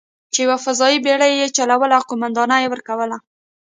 چې 0.33 0.39
یوه 0.45 0.57
فضايي 0.65 0.97
بېړۍ 1.05 1.33
یې 1.41 1.47
چلوله 1.57 1.93
او 1.97 2.03
قومانده 2.09 2.55
یې 2.61 2.67
ورکوله. 2.71 3.17